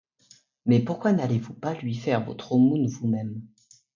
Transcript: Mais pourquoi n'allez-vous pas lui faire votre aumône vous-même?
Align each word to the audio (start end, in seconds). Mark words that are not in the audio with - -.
Mais 0.65 0.79
pourquoi 0.79 1.11
n'allez-vous 1.11 1.53
pas 1.53 1.75
lui 1.75 1.93
faire 1.93 2.25
votre 2.25 2.53
aumône 2.53 2.87
vous-même? 2.87 3.43